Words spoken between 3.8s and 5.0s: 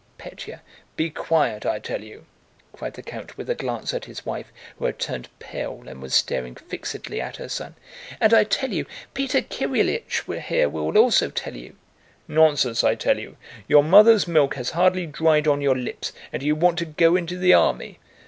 at his wife, who had